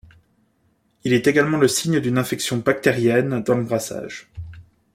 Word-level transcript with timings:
Il 1.03 1.13
est 1.13 1.27
également 1.27 1.59
le 1.59 1.67
signe 1.67 1.99
d'une 1.99 2.17
infection 2.17 2.57
bactérienne 2.57 3.43
dans 3.43 3.55
le 3.55 3.65
brassage. 3.65 4.31